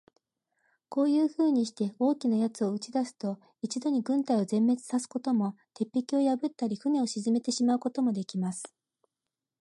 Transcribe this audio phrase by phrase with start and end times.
[0.89, 8.63] こういうふうにして、大きな奴を打ち出すと、一度に軍隊を全滅さすことも、鉄壁を破ったり、船を沈めてしまうこともできます。